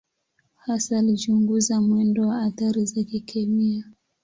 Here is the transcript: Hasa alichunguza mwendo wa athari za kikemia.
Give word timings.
Hasa 0.55 0.99
alichunguza 0.99 1.81
mwendo 1.81 2.27
wa 2.27 2.41
athari 2.41 2.85
za 2.85 3.03
kikemia. 3.03 3.85